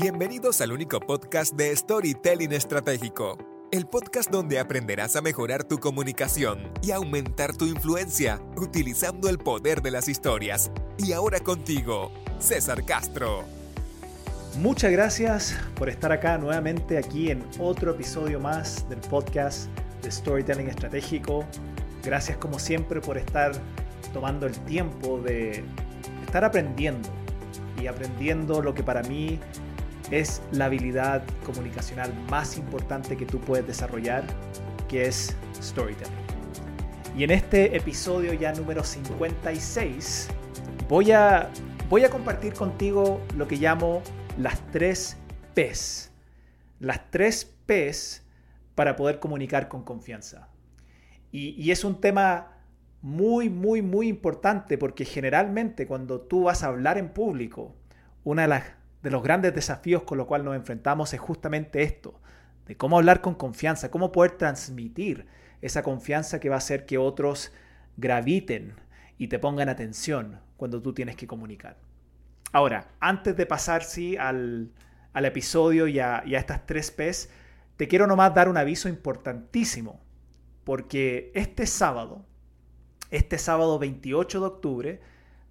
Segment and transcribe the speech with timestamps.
[0.00, 3.36] Bienvenidos al único podcast de Storytelling Estratégico,
[3.72, 9.82] el podcast donde aprenderás a mejorar tu comunicación y aumentar tu influencia utilizando el poder
[9.82, 10.70] de las historias.
[10.98, 13.42] Y ahora contigo, César Castro.
[14.60, 19.68] Muchas gracias por estar acá nuevamente aquí en otro episodio más del podcast
[20.04, 21.44] de Storytelling Estratégico.
[22.04, 23.50] Gracias como siempre por estar
[24.12, 25.64] tomando el tiempo de
[26.24, 27.08] estar aprendiendo
[27.82, 29.40] y aprendiendo lo que para mí
[30.10, 34.24] es la habilidad comunicacional más importante que tú puedes desarrollar,
[34.88, 36.12] que es storytelling.
[37.16, 40.28] Y en este episodio ya número 56
[40.88, 41.50] voy a,
[41.90, 44.02] voy a compartir contigo lo que llamo
[44.38, 45.16] las tres
[45.54, 46.12] P's.
[46.78, 48.22] Las tres P's
[48.74, 50.48] para poder comunicar con confianza.
[51.32, 52.52] Y, y es un tema
[53.02, 57.74] muy, muy, muy importante porque generalmente cuando tú vas a hablar en público,
[58.24, 58.77] una de las
[59.08, 62.20] de los grandes desafíos con los cuales nos enfrentamos es justamente esto,
[62.66, 65.26] de cómo hablar con confianza, cómo poder transmitir
[65.62, 67.50] esa confianza que va a hacer que otros
[67.96, 68.74] graviten
[69.16, 71.78] y te pongan atención cuando tú tienes que comunicar.
[72.52, 74.72] Ahora, antes de pasar sí, al,
[75.14, 77.30] episodio y a, y a estas tres P's,
[77.78, 80.02] te quiero nomás dar un aviso importantísimo,
[80.64, 82.26] porque este sábado,
[83.10, 85.00] este sábado 28 de octubre,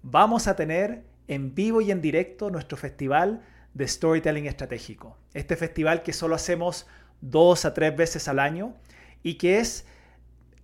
[0.04, 3.42] vamos a tener en vivo y en directo nuestro festival
[3.74, 5.16] de storytelling estratégico.
[5.34, 6.86] Este festival que solo hacemos
[7.20, 8.74] dos a tres veces al año
[9.22, 9.86] y que es,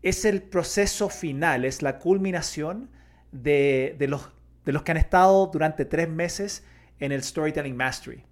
[0.02, 2.90] es el proceso final, es la culminación
[3.30, 4.30] de, los,
[4.64, 6.64] de los que han estado durante tres meses
[6.98, 8.24] en el Storytelling Mastery.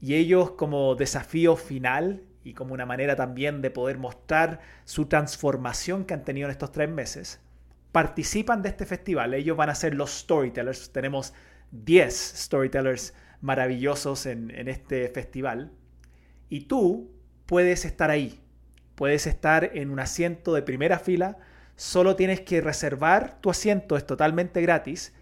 [0.00, 6.04] Y ellos como desafío final y como una manera también de poder mostrar su transformación
[6.04, 7.40] que han tenido en estos tres meses,
[7.90, 9.34] participan de este festival.
[9.34, 10.92] Ellos van a ser los storytellers.
[10.92, 11.32] Tenemos
[11.70, 15.72] 10 storytellers maravillosos en, este festival.
[16.48, 17.10] Y tú
[17.46, 18.40] puedes estar ahí.
[18.94, 21.36] Puedes estar en un asiento de primera fila.
[21.76, 25.12] Solo tienes que reservar tu asiento, es totalmente gratis.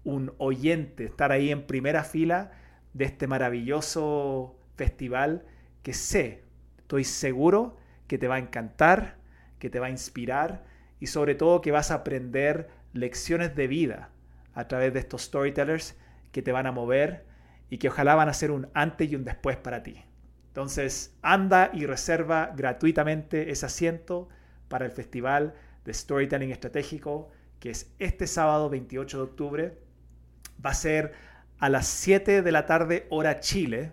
[0.04, 2.50] un oyente, estar ahí en primera fila
[2.92, 5.44] de este maravilloso festival
[5.82, 6.42] que sé,
[6.78, 7.76] estoy seguro
[8.08, 9.18] que te va a encantar,
[9.58, 10.64] que te va a inspirar
[10.98, 14.11] y sobre todo que vas a aprender lecciones de vida
[14.54, 15.96] a través de estos storytellers
[16.30, 17.24] que te van a mover
[17.70, 20.04] y que ojalá van a ser un antes y un después para ti.
[20.48, 24.28] Entonces, anda y reserva gratuitamente ese asiento
[24.68, 25.54] para el Festival
[25.84, 29.78] de Storytelling Estratégico, que es este sábado 28 de octubre.
[30.64, 31.14] Va a ser
[31.58, 33.92] a las 7 de la tarde hora Chile,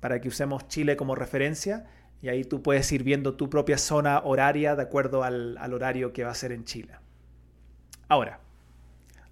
[0.00, 1.86] para que usemos Chile como referencia,
[2.20, 6.12] y ahí tú puedes ir viendo tu propia zona horaria de acuerdo al, al horario
[6.12, 6.92] que va a ser en Chile.
[8.08, 8.40] Ahora,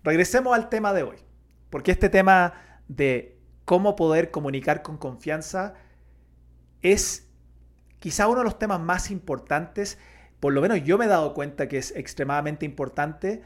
[0.04, 1.16] Regresemos al tema de hoy,
[1.70, 2.52] porque este tema
[2.88, 5.72] de cómo poder comunicar con confianza
[6.82, 7.30] es
[8.00, 9.98] quizá uno de los temas más importantes,
[10.40, 13.42] por lo menos yo me he dado cuenta que es extremadamente importante,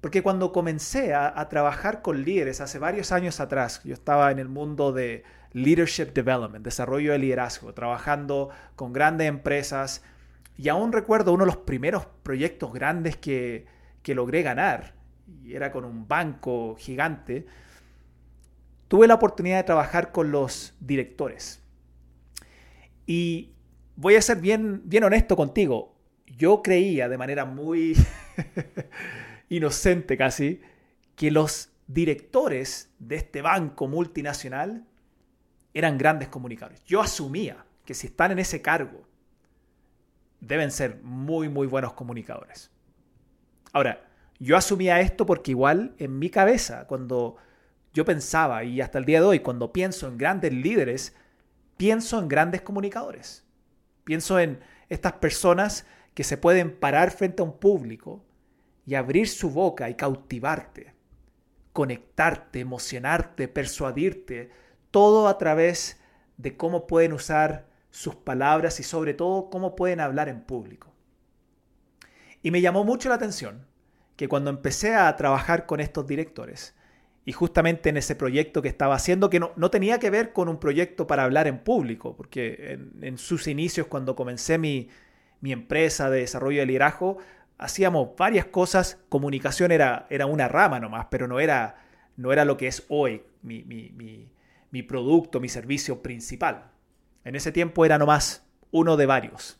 [0.00, 4.48] porque cuando comencé a, trabajar con líderes hace varios años atrás, yo estaba en el
[4.48, 10.04] mundo de leadership development, desarrollo de liderazgo, trabajando con grandes empresas,
[10.56, 13.66] y aún recuerdo uno de los primeros proyectos grandes que,
[14.02, 15.03] que logré ganar
[15.44, 17.46] y era con un banco gigante,
[18.88, 21.60] tuve la oportunidad de trabajar con los directores.
[23.06, 23.52] Y
[23.96, 25.94] voy a ser bien, bien honesto contigo,
[26.26, 27.96] yo creía de manera muy
[29.48, 30.60] inocente casi
[31.16, 34.86] que los directores de este banco multinacional
[35.74, 36.82] eran grandes comunicadores.
[36.84, 39.06] Yo asumía que si están en ese cargo,
[40.40, 42.70] deben ser muy, muy buenos comunicadores.
[43.72, 44.06] Ahora,
[44.38, 47.36] yo asumía esto porque igual en mi cabeza, cuando
[47.92, 51.14] yo pensaba, y hasta el día de hoy, cuando pienso en grandes líderes,
[51.76, 53.44] pienso en grandes comunicadores.
[54.04, 58.24] Pienso en estas personas que se pueden parar frente a un público
[58.84, 60.94] y abrir su boca y cautivarte,
[61.72, 64.50] conectarte, emocionarte, persuadirte,
[64.90, 66.00] todo a través
[66.36, 70.92] de cómo pueden usar sus palabras y sobre todo cómo pueden hablar en público.
[72.42, 73.66] Y me llamó mucho la atención
[74.16, 76.74] que cuando empecé a trabajar con estos directores
[77.24, 80.48] y justamente en ese proyecto que estaba haciendo, que no, no tenía que ver con
[80.48, 84.88] un proyecto para hablar en público, porque en, sus inicios, cuando comencé mi,
[85.40, 87.16] mi, empresa de desarrollo de liderazgo,
[87.56, 91.76] hacíamos varias cosas, comunicación era, era una rama nomás, pero no era,
[92.16, 94.28] no era lo que es hoy mi, mi,
[94.70, 96.72] mi producto, mi servicio principal.
[97.24, 99.58] En ese tiempo era nomás uno de varios.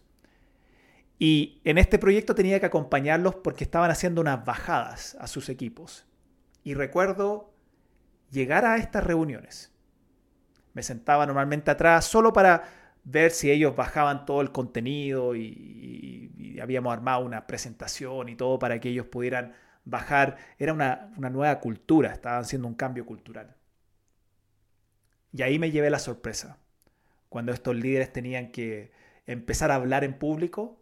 [1.18, 6.06] Y en este proyecto tenía que acompañarlos porque estaban haciendo unas bajadas a sus equipos.
[6.64, 7.52] Y recuerdo
[8.30, 9.72] llegar a estas reuniones.
[10.72, 12.64] Me sentaba normalmente atrás solo para
[13.04, 16.30] ver si ellos bajaban todo el contenido y,
[16.60, 20.36] habíamos armado una presentación y todo para que ellos pudieran bajar.
[20.58, 23.54] Era una, una nueva cultura, estaban haciendo un cambio cultural.
[25.32, 26.58] Y ahí me llevé la sorpresa,
[27.28, 28.92] cuando estos líderes tenían que
[29.26, 30.80] empezar a hablar en público,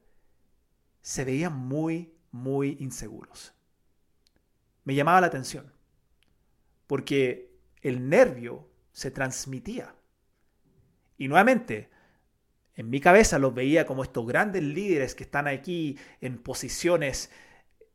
[1.03, 3.53] se veían muy, muy inseguros.
[4.85, 5.73] Me llamaba la atención
[6.87, 9.95] porque el nervio se transmitía.
[11.17, 11.91] Y nuevamente,
[12.75, 17.31] en mi cabeza los veía como estos grandes líderes que están aquí en posiciones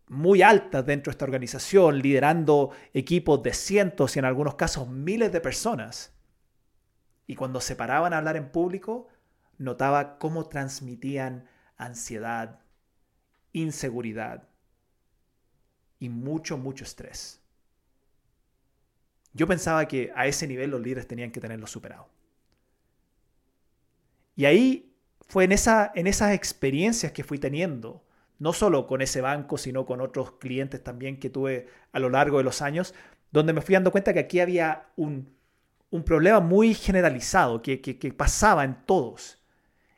[0.07, 5.31] muy altas dentro de esta organización, liderando equipos de cientos y en algunos casos miles
[5.31, 6.13] de personas.
[7.25, 9.09] Y cuando se paraban a hablar en público,
[9.57, 12.61] notaba cómo transmitían ansiedad,
[13.61, 14.47] inseguridad
[15.99, 17.41] y mucho, mucho estrés.
[19.33, 22.09] Yo pensaba que a ese nivel los líderes tenían que tenerlo superado.
[24.35, 24.95] Y ahí
[25.27, 28.03] fue en, esa, en esas experiencias que fui teniendo,
[28.39, 32.37] no solo con ese banco, sino con otros clientes también que tuve a lo largo
[32.37, 32.93] de los años,
[33.31, 35.35] donde me fui dando cuenta que aquí había un,
[36.05, 39.37] problema muy generalizado que, que pasaba en todos,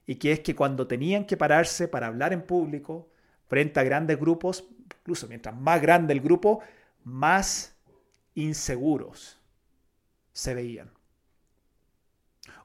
[0.09, 3.11] y que es que cuando tenían que pararse para hablar en público,
[3.49, 4.63] frente a grandes grupos,
[5.01, 6.61] incluso mientras más grande el grupo,
[7.03, 7.75] más
[8.35, 9.41] inseguros
[10.31, 10.91] se veían.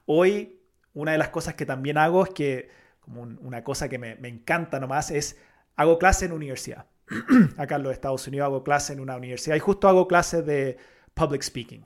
[0.05, 0.61] Hoy,
[0.93, 4.79] una de las cosas que también hago es que, como una cosa que me, encanta
[4.79, 5.37] nomás, es
[5.75, 6.85] hago clase en universidad.
[7.57, 10.77] Acá en los Estados Unidos hago clase en una universidad y justo hago clases de
[11.15, 11.85] public speaking.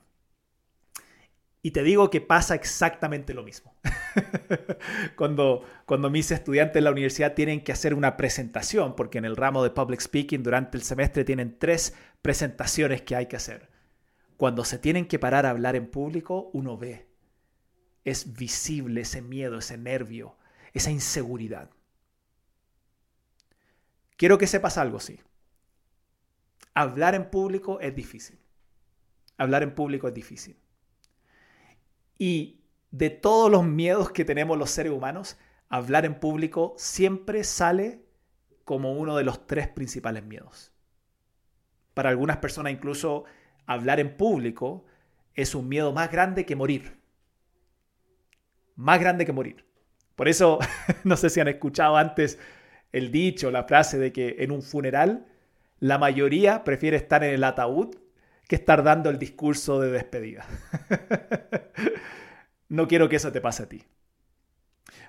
[1.62, 3.74] Y te digo que pasa exactamente lo mismo.
[5.16, 9.36] cuando, cuando mis estudiantes en la universidad tienen que hacer una presentación, porque en el
[9.36, 13.68] ramo de public speaking durante el semestre tienen tres presentaciones que hay que hacer.
[14.38, 17.06] Cuando se tienen que parar a hablar en público, uno ve.
[18.04, 20.38] Es visible ese miedo, ese nervio,
[20.72, 21.68] esa inseguridad.
[24.16, 25.20] Quiero que sepas algo, sí.
[26.72, 28.38] Hablar en público es difícil.
[29.36, 30.56] Hablar en público es difícil.
[32.20, 35.38] Y de todos los miedos que tenemos los seres humanos,
[35.70, 38.04] hablar en público siempre sale
[38.64, 40.70] como uno de los tres principales miedos.
[41.94, 43.24] Para algunas personas incluso
[43.64, 44.84] hablar en público
[45.34, 47.00] es un miedo más grande que morir.
[48.76, 49.64] Más grande que morir.
[50.14, 50.58] Por eso,
[51.04, 52.38] no sé si han escuchado antes
[52.92, 55.26] el dicho, la frase de que en un funeral
[55.78, 57.96] la mayoría prefiere estar en el ataúd
[58.50, 60.44] que estar dando el discurso de despedida.
[62.68, 63.84] no quiero que eso te pase a ti.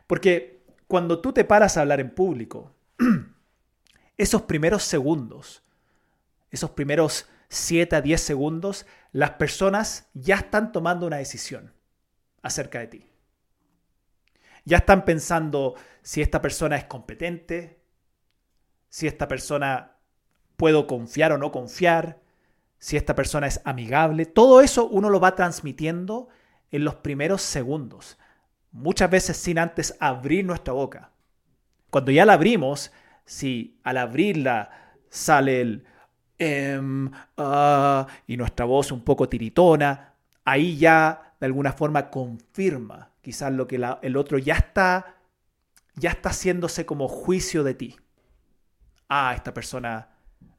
[0.05, 2.75] Porque cuando tú te paras a hablar en público,
[4.17, 5.63] esos primeros segundos,
[6.51, 11.73] esos primeros 7 a 10 segundos, las personas ya están tomando una decisión
[12.43, 13.07] acerca de ti.
[14.65, 17.81] Ya están pensando si esta persona es competente,
[18.87, 19.95] si esta persona
[20.57, 22.21] puedo confiar o no confiar,
[22.81, 26.29] si esta persona es amigable, todo eso uno lo va transmitiendo
[26.71, 28.17] en los primeros segundos,
[28.71, 31.11] muchas veces sin antes abrir nuestra boca.
[31.91, 32.91] Cuando ya la abrimos,
[33.23, 35.85] si al abrirla sale el
[36.39, 43.53] em, ah", y nuestra voz un poco tiritona, ahí ya de alguna forma confirma quizás
[43.53, 45.17] lo que el otro ya está,
[45.93, 47.95] ya está haciéndose como juicio de ti.
[49.07, 50.10] Ah, esta persona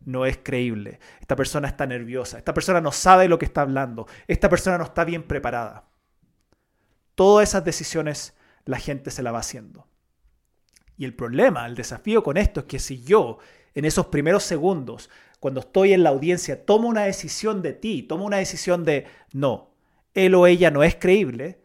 [0.04, 0.98] no es creíble.
[1.20, 2.38] Esta persona está nerviosa.
[2.38, 4.06] Esta persona no sabe lo que está hablando.
[4.26, 5.84] Esta persona no está bien preparada.
[7.14, 9.86] Todas esas decisiones la gente se la va haciendo.
[10.96, 13.38] Y el problema, el desafío con esto es que si yo
[13.74, 18.24] en esos primeros segundos, cuando estoy en la audiencia, tomo una decisión de ti, tomo
[18.24, 19.74] una decisión de no,
[20.14, 21.60] él o ella no es creíble,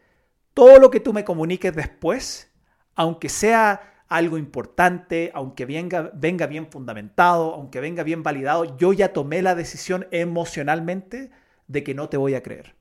[0.53, 2.51] todo lo que tú me comuniques después,
[2.95, 9.13] aunque sea algo importante, aunque venga, venga bien fundamentado, aunque venga bien validado, yo ya
[9.13, 11.31] tomé la decisión emocionalmente
[11.67, 12.75] de que no te voy a creer.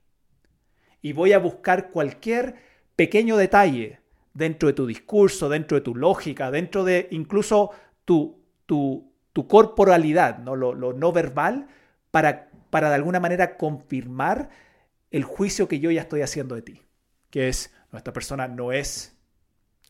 [1.01, 2.55] Y voy a buscar cualquier
[2.95, 3.99] pequeño detalle
[4.33, 7.71] dentro de tu discurso, dentro de tu lógica, dentro de incluso
[8.05, 9.11] tu, tu,
[9.47, 10.55] corporalidad, ¿no?
[10.55, 11.67] Lo, lo no verbal,
[12.09, 14.49] para para de alguna manera confirmar
[15.11, 16.81] el juicio que yo ya estoy haciendo de ti,
[17.29, 19.17] que es, nuestra persona no es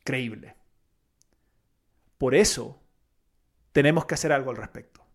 [0.03, 0.55] creíble.
[2.17, 2.81] Por eso
[3.71, 5.05] tenemos que hacer algo al respecto.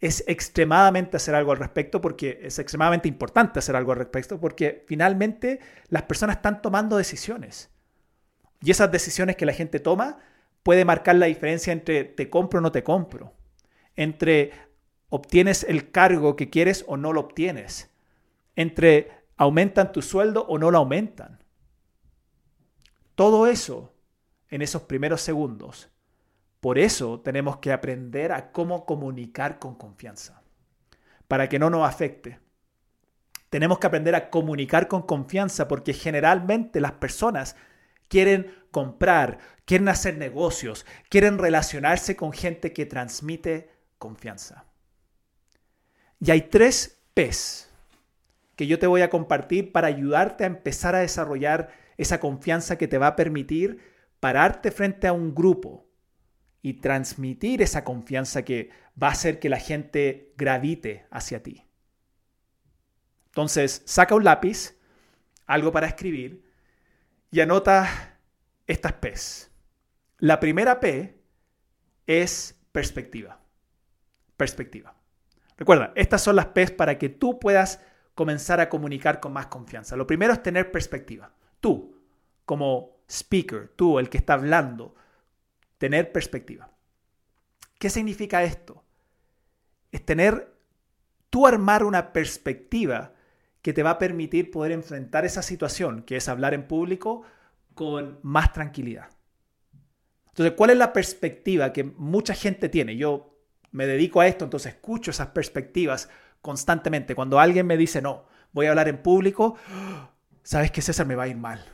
[0.00, 4.84] Es extremadamente hacer algo al respecto porque es extremadamente importante hacer algo al respecto porque
[4.86, 7.70] finalmente las personas están tomando decisiones.
[8.62, 10.18] Y esas decisiones que la gente toma
[10.62, 13.34] puede marcar la diferencia entre te compro o no te compro,
[13.96, 14.52] entre
[15.08, 17.90] obtienes el cargo que quieres o no lo obtienes,
[18.54, 21.42] entre aumentan tu sueldo o no lo aumentan.
[23.14, 23.94] Todo eso
[24.50, 25.90] en esos primeros segundos.
[26.60, 30.42] Por eso tenemos que aprender a cómo comunicar con confianza,
[31.28, 32.40] para que no nos afecte.
[33.50, 37.56] Tenemos que aprender a comunicar con confianza porque generalmente las personas
[38.08, 44.64] quieren comprar, quieren hacer negocios, quieren relacionarse con gente que transmite confianza.
[46.20, 47.70] Y hay tres P's
[48.56, 52.88] que yo te voy a compartir para ayudarte a empezar a desarrollar esa confianza que
[52.88, 53.78] te va a permitir
[54.18, 55.87] pararte frente a un grupo
[56.62, 61.64] y transmitir esa confianza que va a hacer que la gente gravite hacia ti.
[63.26, 64.76] Entonces, saca un lápiz,
[65.46, 66.44] algo para escribir
[67.30, 68.18] y anota
[68.66, 69.50] estas P's.
[70.18, 71.22] La primera P
[72.06, 73.40] es perspectiva.
[74.36, 74.94] Perspectiva.
[75.56, 77.80] Recuerda, estas son las P's para que tú puedas
[78.14, 79.96] comenzar a comunicar con más confianza.
[79.96, 81.32] Lo primero es tener perspectiva.
[81.60, 81.96] Tú,
[82.44, 84.96] como speaker, tú, el que está hablando,
[85.78, 86.70] tener perspectiva.
[87.78, 88.84] ¿Qué significa esto?
[89.92, 90.52] Es tener,
[91.30, 93.14] tú armar una perspectiva
[93.62, 97.22] que te va a permitir poder enfrentar esa situación, que es hablar en público,
[97.74, 99.08] con más tranquilidad.
[100.28, 102.96] Entonces, ¿cuál es la perspectiva que mucha gente tiene?
[102.96, 103.36] Yo
[103.70, 106.08] me dedico a esto, entonces escucho esas perspectivas
[106.40, 107.14] constantemente.
[107.14, 109.56] Cuando alguien me dice, no, voy a hablar en público,
[110.42, 111.64] ¿sabes que César me va a ir mal?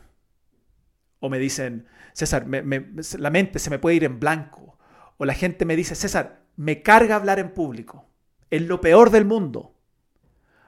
[1.25, 4.77] O me dicen, César, la mente se me puede ir en blanco.
[5.17, 8.11] O la gente me dice, César, me carga hablar en público.
[8.51, 9.75] Es lo peor del mundo.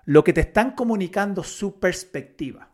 [0.07, 2.71] Lo que te están comunicando su perspectiva.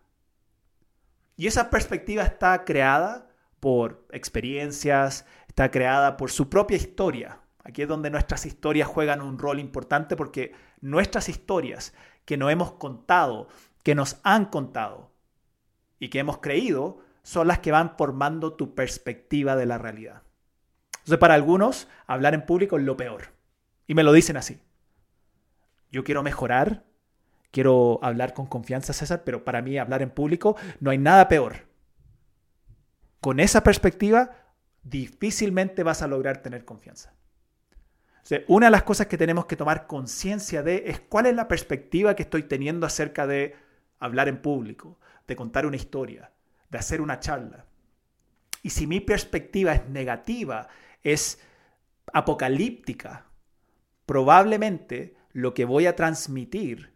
[1.37, 7.41] Y esa perspectiva está creada por experiencias, está creada por su propia historia.
[7.65, 11.95] Aquí es donde nuestras historias juegan un rol importante porque nuestras historias
[12.27, 13.49] que nos hemos contado,
[13.83, 15.11] que nos han contado
[15.99, 20.23] y que hemos creído, son las que van formando tu perspectiva de la realidad.
[20.99, 23.33] Entonces, para algunos, hablar en público es lo peor.
[23.87, 24.61] Y me lo dicen así.
[25.91, 26.85] Yo quiero mejorar,
[27.51, 31.67] quiero hablar con confianza, César, pero para mí hablar en público no hay nada peor.
[33.21, 34.31] Con esa perspectiva,
[34.83, 37.13] difícilmente vas a lograr tener confianza.
[38.47, 42.15] una de las cosas que tenemos que tomar conciencia de es cuál es la perspectiva
[42.15, 43.57] que estoy teniendo acerca de
[43.99, 46.33] hablar en público, de contar una historia,
[46.73, 47.67] de hacer una charla.
[48.63, 50.69] Y si mi perspectiva es negativa,
[51.03, 51.39] es
[52.13, 53.27] apocalíptica,
[54.07, 56.95] probablemente lo que voy a transmitir,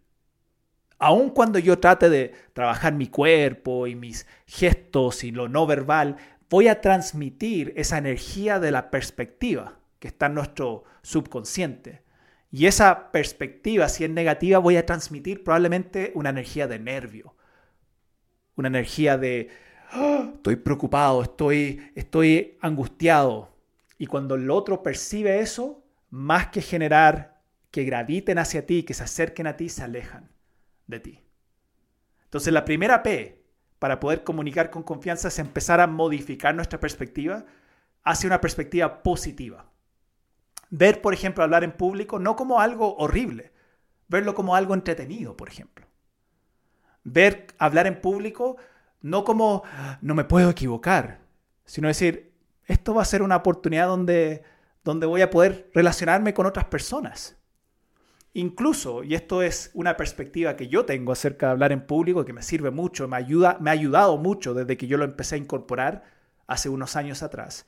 [0.98, 6.16] aun cuando yo trate de trabajar mi cuerpo y mis gestos y lo no verbal,
[6.48, 12.02] voy a transmitir esa energía de la perspectiva que está en nuestro subconsciente.
[12.50, 17.34] Y esa perspectiva, si es negativa, voy a transmitir probablemente una energía de nervio,
[18.54, 19.50] una energía de
[19.92, 23.56] estoy preocupado, estoy, estoy angustiado.
[23.98, 27.40] Y cuando el otro percibe eso, más que generar
[27.70, 30.30] que graviten hacia ti, que se acerquen a ti, se alejan
[30.86, 31.22] de ti.
[32.24, 33.44] Entonces la primera P
[33.78, 37.44] para poder comunicar con confianza es empezar a modificar nuestra perspectiva
[38.02, 39.70] hacia una perspectiva positiva.
[40.70, 43.52] Ver, por ejemplo, hablar en público no como algo horrible,
[44.08, 45.86] verlo como algo entretenido, por ejemplo.
[47.04, 48.56] Ver hablar en público
[49.06, 49.62] no como
[50.00, 51.20] no me puedo equivocar,
[51.64, 52.32] sino decir,
[52.64, 54.42] esto va a ser una oportunidad donde,
[54.82, 57.36] donde voy a poder relacionarme con otras personas.
[58.34, 62.32] Incluso, y esto es una perspectiva que yo tengo acerca de hablar en público, que
[62.32, 65.38] me sirve mucho, me, ayuda, me ha ayudado mucho desde que yo lo empecé a
[65.38, 66.02] incorporar
[66.48, 67.66] hace unos años atrás,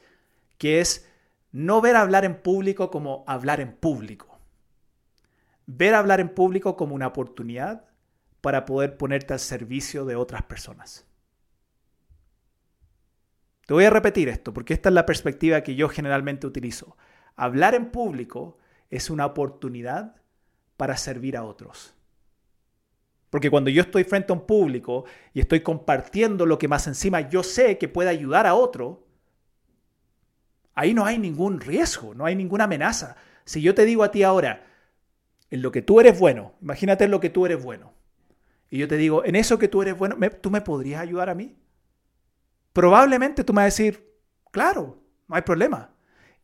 [0.58, 1.08] que es
[1.52, 4.38] no ver hablar en público como hablar en público.
[5.66, 7.84] Ver hablar en público como una oportunidad
[8.40, 11.07] para poder ponerte al servicio de otras personas.
[13.68, 16.96] Te voy a repetir esto porque esta es la perspectiva que yo generalmente utilizo.
[17.36, 18.56] Hablar en público
[18.88, 20.16] es una oportunidad
[20.78, 21.94] para servir a otros.
[23.28, 27.28] Porque cuando yo estoy frente a un público y estoy compartiendo lo que más encima
[27.28, 29.06] yo sé que puede ayudar a otro,
[30.74, 33.16] ahí no hay ningún riesgo, no hay ninguna amenaza.
[33.44, 34.64] Si yo te digo a ti ahora,
[35.50, 36.54] en lo que tú eres bueno.
[36.62, 37.92] Imagínate en lo que tú eres bueno.
[38.70, 41.34] Y yo te digo, en eso que tú eres bueno, ¿tú me podrías ayudar a
[41.34, 41.54] mí?
[42.78, 44.08] Probablemente tú me vas a decir,
[44.52, 45.90] claro, no hay problema.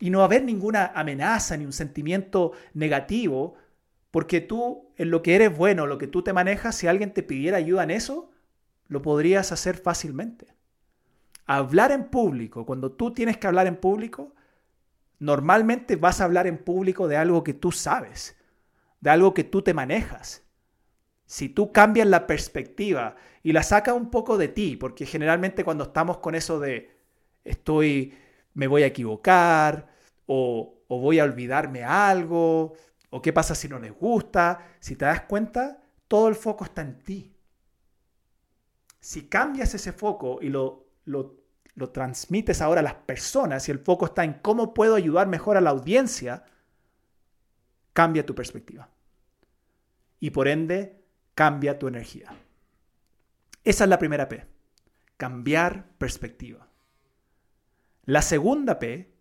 [0.01, 3.55] Y no va a haber ninguna amenaza ni un sentimiento negativo,
[4.11, 7.23] porque tú, en lo que eres bueno, lo que tú te manejas, si alguien te
[7.23, 8.33] pidiera ayuda en eso,
[8.89, 10.49] lo podrías hacer fácilmente.
[11.47, 14.35] Hablar en público, cuando tú tienes que hablar en público,
[15.21, 18.37] normalmente vas a hablar en público de algo que tú sabes,
[19.01, 20.44] de algo que tú te manejas.
[21.35, 25.83] Si tú cambias la perspectiva y la sacas un poco de ti, porque generalmente cuando
[25.83, 26.97] estamos con eso de
[27.43, 28.17] estoy,
[28.53, 29.89] me voy a equivocar
[30.27, 32.75] o, o voy a olvidarme algo
[33.11, 36.83] o qué pasa si no les gusta, si te das cuenta, todo el foco está
[36.83, 37.35] en ti.
[39.01, 41.35] Si cambias ese foco y lo, lo,
[41.75, 45.57] lo transmites ahora a las personas y el foco está en cómo puedo ayudar mejor
[45.57, 46.45] a la audiencia,
[47.93, 48.89] cambia tu perspectiva.
[50.21, 51.04] Y por ende,
[51.35, 52.33] cambia tu energía.
[53.65, 54.47] Esa es la primera P,
[55.17, 56.69] cambiar perspectiva.
[58.05, 59.15] La segunda P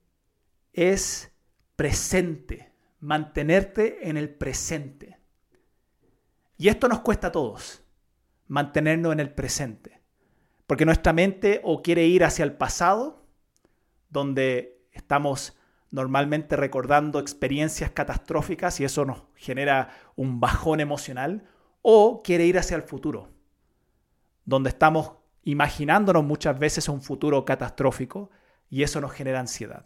[0.73, 1.31] es
[1.75, 5.19] presente, mantenerte en el presente.
[6.57, 7.83] Y esto nos cuesta a todos,
[8.47, 10.01] mantenernos en el presente.
[10.67, 13.25] Porque nuestra mente o quiere ir hacia el pasado,
[14.09, 15.57] donde estamos
[15.91, 21.43] normalmente recordando experiencias catastróficas y eso nos genera un bajón emocional,
[21.83, 23.29] o quiere ir hacia el futuro,
[24.45, 25.11] donde estamos
[25.43, 28.31] imaginándonos muchas veces un futuro catastrófico
[28.69, 29.85] y eso nos genera ansiedad.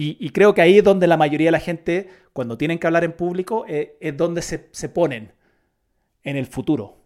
[0.00, 3.02] Y, creo que ahí es donde la mayoría de la gente, cuando tienen que hablar
[3.02, 5.32] en público, eh, es donde se, se ponen
[6.22, 6.98] en el futuro.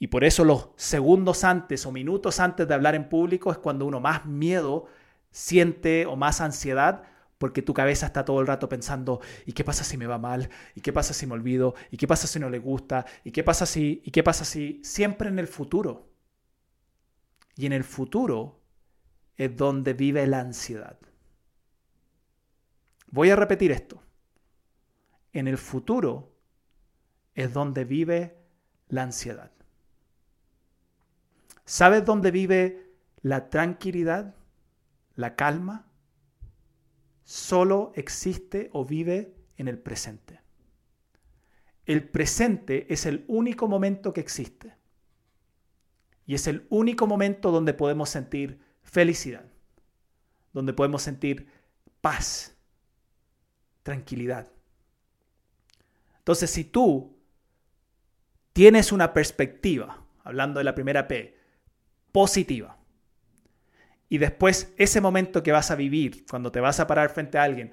[0.00, 3.86] Y por eso los segundos antes o minutos antes de hablar en público es cuando
[3.86, 4.86] uno más miedo
[5.30, 7.04] siente o más ansiedad
[7.38, 10.48] porque tu cabeza está todo el rato pensando, ¿y qué pasa si me va mal?
[10.74, 11.74] ¿Y qué pasa si me olvido?
[11.90, 13.04] ¿Y qué pasa si no le gusta?
[13.24, 14.02] ¿Y qué pasa si?
[14.04, 14.80] ¿Y qué pasa si?
[14.82, 16.10] Siempre en el futuro.
[17.56, 18.60] Y en el futuro
[19.36, 20.98] es donde vive la ansiedad.
[23.08, 24.02] Voy a repetir esto.
[25.32, 26.34] En el futuro
[27.34, 28.38] es donde vive
[28.88, 29.52] la ansiedad.
[31.64, 34.34] ¿Sabes dónde vive la tranquilidad,
[35.14, 35.85] la calma?
[37.26, 40.40] Solo existe o vive en el presente.
[41.84, 44.76] El presente es el único momento que existe.
[46.24, 49.44] Y es el único momento donde podemos sentir felicidad,
[50.52, 51.48] donde podemos sentir
[52.00, 52.56] paz,
[53.82, 54.50] tranquilidad.
[56.18, 57.18] Entonces, si tú
[58.52, 61.36] tienes una perspectiva, hablando de la primera P,
[62.12, 62.75] positiva,
[64.08, 67.42] y después, ese momento que vas a vivir, cuando te vas a parar frente a
[67.42, 67.72] alguien,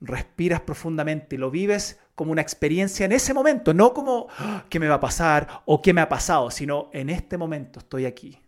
[0.00, 4.78] respiras profundamente y lo vives como una experiencia en ese momento, no como ah, qué
[4.78, 8.40] me va a pasar o qué me ha pasado, sino en este momento estoy aquí.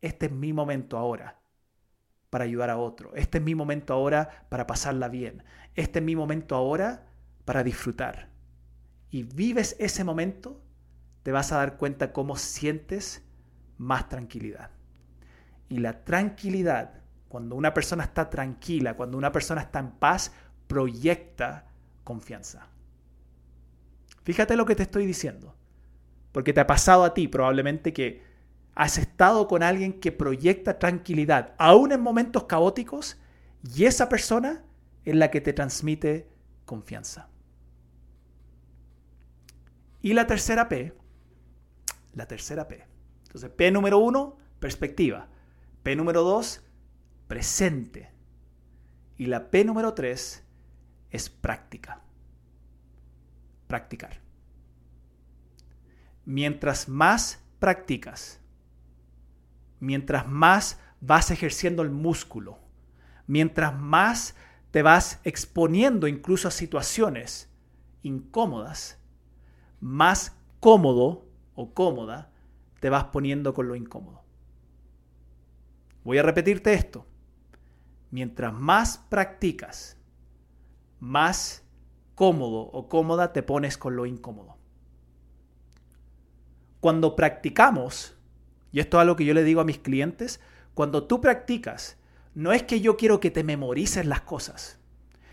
[0.00, 1.38] Este es mi momento ahora
[2.28, 3.14] para ayudar a otro.
[3.14, 5.44] Este es mi momento ahora para pasarla bien.
[5.74, 7.06] Este es mi momento ahora
[7.44, 8.28] para disfrutar.
[9.10, 10.60] Y vives ese momento,
[11.22, 13.22] te vas a dar cuenta cómo sientes
[13.78, 14.70] más tranquilidad.
[15.68, 20.32] Y la tranquilidad, cuando una persona está tranquila, cuando una persona está en paz,
[20.66, 21.66] proyecta
[22.04, 22.68] confianza.
[24.24, 25.54] Fíjate lo que te estoy diciendo.
[26.32, 28.22] Porque te ha pasado a ti probablemente que
[28.74, 33.16] has estado con alguien que proyecta tranquilidad, aún en momentos caóticos,
[33.74, 34.64] y esa persona
[35.04, 36.28] es la que te transmite
[36.64, 37.28] confianza.
[40.02, 40.92] Y la tercera P,
[42.14, 42.84] la tercera P.
[43.26, 45.28] Entonces, P número uno, perspectiva.
[45.84, 46.62] P número 2,
[47.28, 48.10] presente.
[49.16, 50.42] Y la P número 3
[51.10, 52.00] es práctica.
[53.68, 54.20] Practicar.
[56.24, 58.40] Mientras más practicas,
[59.78, 62.58] mientras más vas ejerciendo el músculo,
[63.26, 64.34] mientras más
[64.70, 67.50] te vas exponiendo incluso a situaciones
[68.02, 68.98] incómodas,
[69.80, 72.32] más cómodo o cómoda
[72.80, 74.23] te vas poniendo con lo incómodo.
[76.04, 77.06] Voy a repetirte esto.
[78.10, 79.96] Mientras más practicas,
[81.00, 81.64] más
[82.14, 84.56] cómodo o cómoda te pones con lo incómodo.
[86.80, 88.16] Cuando practicamos,
[88.70, 90.40] y esto es algo que yo le digo a mis clientes,
[90.74, 91.96] cuando tú practicas,
[92.34, 94.78] no es que yo quiero que te memorices las cosas.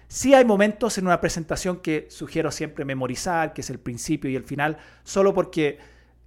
[0.08, 4.36] Sí hay momentos en una presentación que sugiero siempre memorizar, que es el principio y
[4.36, 5.80] el final, solo porque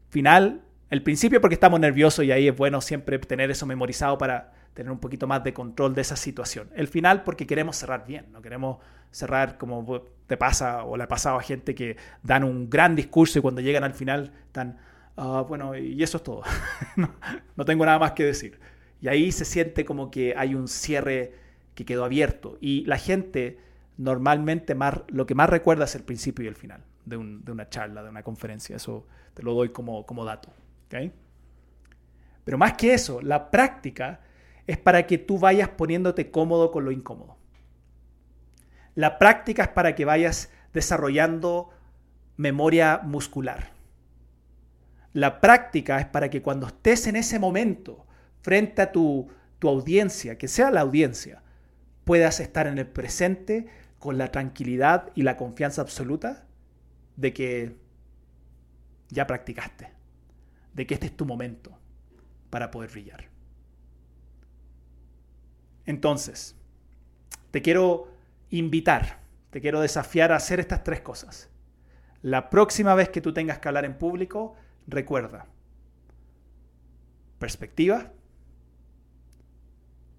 [0.08, 4.52] final el principio porque estamos nerviosos y ahí es bueno siempre tener eso memorizado para
[4.74, 6.68] tener un poquito más de control de esa situación.
[6.74, 8.78] El final porque queremos cerrar bien, no queremos
[9.10, 13.38] cerrar como te pasa o le ha pasado a gente que dan un gran discurso
[13.38, 14.78] y cuando llegan al final están,
[15.16, 16.42] ah, bueno, y eso es todo.
[17.56, 18.58] no, tengo nada más que decir.
[19.00, 21.34] Y ahí se siente como que hay un cierre
[21.74, 22.58] que quedó abierto.
[22.60, 23.58] Y la gente
[23.96, 28.02] normalmente más, lo que más recuerda es el principio y el final de, una charla,
[28.02, 28.76] de una conferencia.
[28.76, 30.50] Eso te lo doy como dato.
[32.44, 34.20] Pero más que eso, la práctica
[34.66, 37.36] es para que tú vayas poniéndote cómodo con lo incómodo.
[38.94, 41.70] La práctica es para que vayas desarrollando
[42.36, 43.72] memoria muscular.
[45.12, 48.06] La práctica es para que cuando estés en ese momento
[48.42, 49.28] frente a tu,
[49.58, 51.42] tu audiencia, que sea la audiencia,
[52.04, 53.66] puedas estar en el presente
[53.98, 56.44] con la tranquilidad y la confianza absoluta
[57.16, 57.76] de que
[59.08, 59.93] ya practicaste,
[60.74, 61.78] de que este es tu momento
[62.50, 63.28] para poder brillar.
[65.86, 66.56] Entonces,
[67.50, 68.08] te quiero
[68.50, 71.50] invitar, te quiero desafiar a hacer estas tres cosas.
[72.22, 74.56] La próxima vez que tú tengas que hablar en público,
[74.86, 75.46] recuerda,
[77.38, 78.12] perspectiva,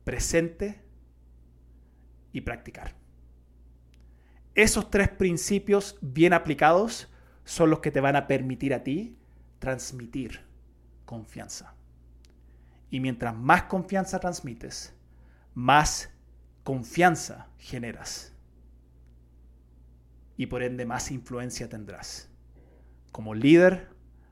[0.04, 0.82] presente
[2.32, 2.96] y practicar.
[4.54, 7.12] Esos tres principios bien aplicados
[7.44, 9.18] son los que te van a permitir a ti
[9.60, 10.45] transmitir
[11.06, 11.76] confianza.
[12.90, 14.94] Y mientras más confianza transmites,
[15.54, 16.10] más
[16.64, 18.34] confianza generas.
[20.38, 22.30] Y por ende más influencia tendrás.
[23.12, 23.90] Como líder,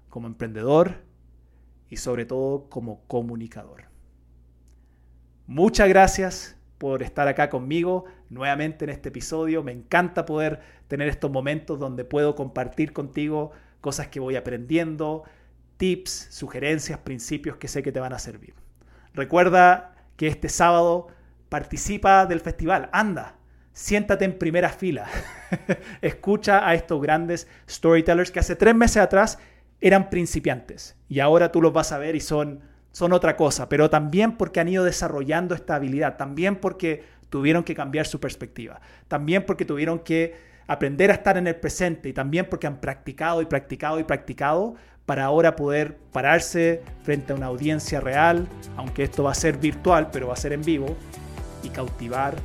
[0.10, 1.04] como emprendedor
[1.90, 3.86] y sobre todo como comunicador.
[5.48, 9.64] Muchas gracias por estar acá conmigo nuevamente en este episodio.
[9.64, 15.24] Me encanta poder tener estos momentos donde puedo compartir contigo cosas que voy aprendiendo,
[15.78, 18.54] tips, sugerencias, principios que sé que te van a servir.
[19.14, 21.08] Recuerda que este sábado
[21.50, 22.90] participa del festival.
[22.92, 23.36] Anda,
[23.74, 25.08] siéntate en primera fila.
[26.02, 29.40] Escucha a estos grandes storytellers que hace tres meses atrás
[29.82, 33.90] eran principiantes y ahora tú los vas a ver y son, son otra cosa, pero
[33.90, 39.46] también porque han ido desarrollando esta habilidad, también porque tuvieron que cambiar su perspectiva, también
[39.46, 40.36] porque tuvieron que
[40.68, 44.76] aprender a estar en el presente y también porque han practicado y practicado y practicado
[45.06, 50.10] para ahora poder pararse frente a una audiencia real, aunque esto va a ser virtual,
[50.12, 50.96] pero va a ser en vivo,
[51.64, 52.36] y cautivar